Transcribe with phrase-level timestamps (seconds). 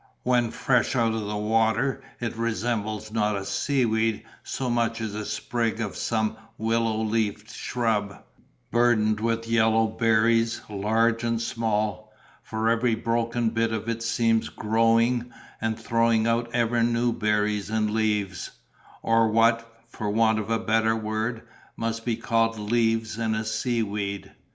[0.23, 5.13] When fresh out of the water it resembles not a sea weed so much as
[5.13, 8.23] a sprig of some willow leaved shrub,
[8.71, 12.11] burdened with yellow berries, large and small;
[12.41, 17.91] for every broken bit of it seems growing, and throwing out ever new berries and
[17.91, 21.43] leaves—or what, for want of a better word,
[21.77, 24.31] must be called leaves in a sea weed.